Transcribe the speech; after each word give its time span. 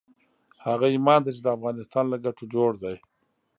هغه 0.65 0.85
ايمان 0.95 1.19
ته 1.25 1.29
چې 1.35 1.41
د 1.43 1.47
افغانستان 1.57 2.05
له 2.09 2.17
ګټو 2.25 2.45
جوړ 2.53 2.71
دی. 2.83 2.95